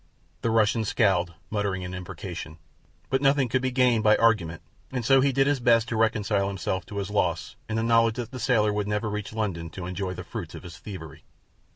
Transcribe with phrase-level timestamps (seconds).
[0.41, 2.57] The Russian scowled, muttering an imprecation;
[3.11, 6.47] but nothing could be gained by argument, and so he did his best to reconcile
[6.47, 9.85] himself to his loss in the knowledge that the sailor would never reach London to
[9.85, 11.23] enjoy the fruits of his thievery.